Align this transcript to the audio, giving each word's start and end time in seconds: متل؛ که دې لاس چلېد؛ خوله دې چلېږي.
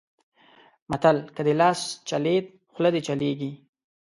متل؛ 0.89 1.17
که 1.35 1.41
دې 1.47 1.53
لاس 1.61 1.79
چلېد؛ 2.09 2.47
خوله 2.73 2.89
دې 2.95 3.01
چلېږي. 3.07 3.51